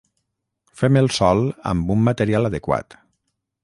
Fem 0.81 0.97
el 1.03 1.11
sòl 1.17 1.43
amb 1.75 1.95
un 1.97 2.03
material 2.09 2.53
adequat. 2.53 3.03